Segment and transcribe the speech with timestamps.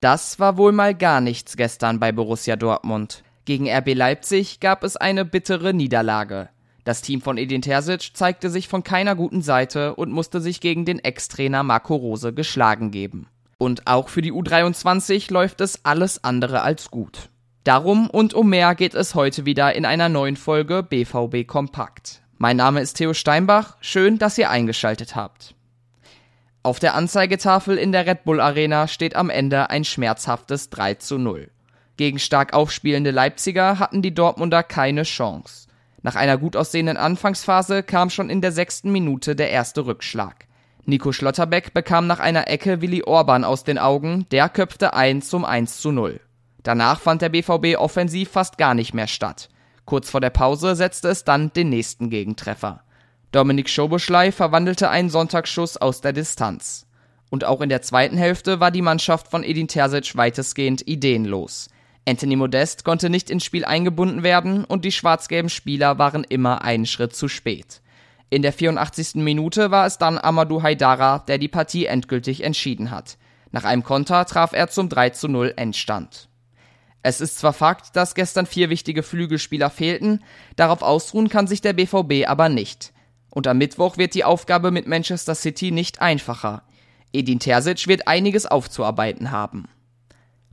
[0.00, 3.22] Das war wohl mal gar nichts gestern bei Borussia Dortmund.
[3.44, 6.48] Gegen RB Leipzig gab es eine bittere Niederlage.
[6.84, 10.86] Das Team von Edin Terzic zeigte sich von keiner guten Seite und musste sich gegen
[10.86, 13.26] den Ex-Trainer Marco Rose geschlagen geben.
[13.58, 17.28] Und auch für die U23 läuft es alles andere als gut.
[17.64, 22.22] Darum und um mehr geht es heute wieder in einer neuen Folge BVB Kompakt.
[22.38, 25.54] Mein Name ist Theo Steinbach, schön, dass ihr eingeschaltet habt.
[26.62, 31.16] Auf der Anzeigetafel in der Red Bull Arena steht am Ende ein schmerzhaftes 3 zu
[31.16, 31.50] 0.
[31.96, 35.68] Gegen stark aufspielende Leipziger hatten die Dortmunder keine Chance.
[36.02, 40.46] Nach einer gut aussehenden Anfangsphase kam schon in der sechsten Minute der erste Rückschlag.
[40.84, 45.46] Nico Schlotterbeck bekam nach einer Ecke Willi Orban aus den Augen, der köpfte ein zum
[45.46, 46.20] 1 zu 0.
[46.62, 49.48] Danach fand der BVB offensiv fast gar nicht mehr statt.
[49.86, 52.82] Kurz vor der Pause setzte es dann den nächsten Gegentreffer.
[53.32, 56.86] Dominik Schoboschlei verwandelte einen Sonntagsschuss aus der Distanz.
[57.30, 61.68] Und auch in der zweiten Hälfte war die Mannschaft von Edin Terzic weitestgehend ideenlos.
[62.08, 66.86] Anthony Modest konnte nicht ins Spiel eingebunden werden und die schwarz-gelben Spieler waren immer einen
[66.86, 67.82] Schritt zu spät.
[68.30, 69.16] In der 84.
[69.16, 73.16] Minute war es dann Amadou Haidara, der die Partie endgültig entschieden hat.
[73.52, 76.28] Nach einem Konter traf er zum 3 zu 0 Endstand.
[77.04, 80.24] Es ist zwar Fakt, dass gestern vier wichtige Flügelspieler fehlten,
[80.56, 82.92] darauf ausruhen kann sich der BVB aber nicht.
[83.30, 86.62] Und am Mittwoch wird die Aufgabe mit Manchester City nicht einfacher.
[87.12, 89.68] Edin Terzic wird einiges aufzuarbeiten haben.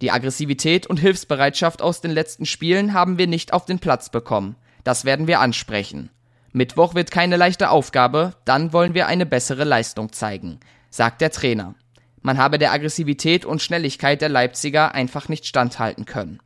[0.00, 4.56] Die Aggressivität und Hilfsbereitschaft aus den letzten Spielen haben wir nicht auf den Platz bekommen.
[4.84, 6.10] Das werden wir ansprechen.
[6.52, 11.74] Mittwoch wird keine leichte Aufgabe, dann wollen wir eine bessere Leistung zeigen, sagt der Trainer.
[12.20, 16.40] Man habe der Aggressivität und Schnelligkeit der Leipziger einfach nicht standhalten können.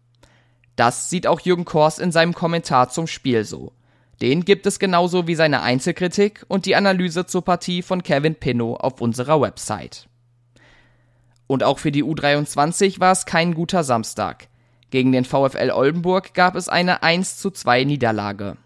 [0.77, 3.73] Das sieht auch Jürgen Kors in seinem Kommentar zum Spiel so.
[4.21, 8.81] Den gibt es genauso wie seine Einzelkritik und die Analyse zur Partie von Kevin Pinnow
[8.81, 10.09] auf unserer Website.
[11.47, 14.49] Und auch für die U23 war es kein guter Samstag.
[14.91, 18.57] Gegen den VfL Oldenburg gab es eine 1 zu 2 Niederlage.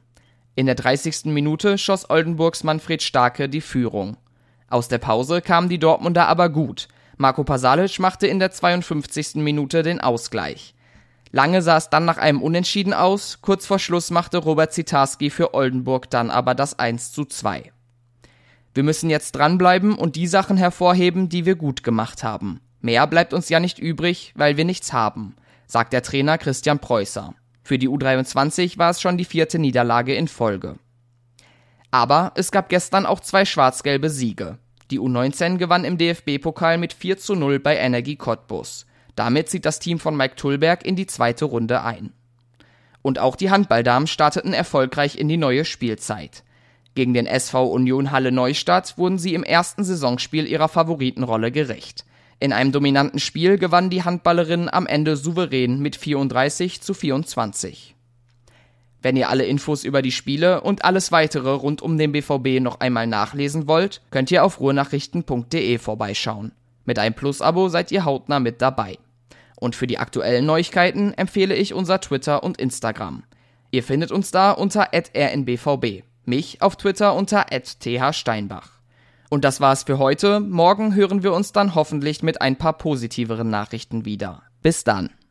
[0.55, 1.27] In der 30.
[1.27, 4.17] Minute schoss Oldenburgs Manfred Starke die Führung.
[4.69, 6.89] Aus der Pause kamen die Dortmunder aber gut.
[7.17, 9.37] Marco Pasalic machte in der 52.
[9.37, 10.75] Minute den Ausgleich.
[11.33, 15.55] Lange sah es dann nach einem Unentschieden aus, kurz vor Schluss machte Robert Zitarski für
[15.55, 17.73] Oldenburg dann aber das 1 zu 2.
[18.75, 22.61] Wir müssen jetzt dranbleiben und die Sachen hervorheben, die wir gut gemacht haben.
[22.81, 25.37] Mehr bleibt uns ja nicht übrig, weil wir nichts haben,
[25.67, 27.35] sagt der Trainer Christian Preußer.
[27.63, 30.77] Für die U23 war es schon die vierte Niederlage in Folge.
[31.91, 34.59] Aber es gab gestern auch zwei schwarz-gelbe Siege.
[34.91, 38.87] Die U19 gewann im DFB-Pokal mit 4 zu 0 bei Energie Cottbus.
[39.17, 42.13] Damit zieht das Team von Mike Tullberg in die zweite Runde ein.
[43.03, 46.45] Und auch die Handballdamen starteten erfolgreich in die neue Spielzeit.
[46.95, 52.05] Gegen den SV Union Halle Neustadt wurden sie im ersten Saisonspiel ihrer Favoritenrolle gerecht.
[52.41, 57.95] In einem dominanten Spiel gewannen die Handballerinnen am Ende souverän mit 34 zu 24.
[59.03, 62.81] Wenn ihr alle Infos über die Spiele und alles weitere rund um den BVB noch
[62.81, 66.53] einmal nachlesen wollt, könnt ihr auf ruhrnachrichten.de vorbeischauen.
[66.85, 68.99] Mit einem Plus-Abo seid ihr hautnah mit dabei.
[69.57, 73.25] Und für die aktuellen Neuigkeiten empfehle ich unser Twitter und Instagram.
[73.71, 78.81] Ihr findet uns da unter rnbvb, mich auf Twitter unter thsteinbach.
[79.29, 80.41] Und das war's für heute.
[80.41, 84.43] Morgen hören wir uns dann hoffentlich mit ein paar positiveren Nachrichten wieder.
[84.61, 85.11] Bis dann.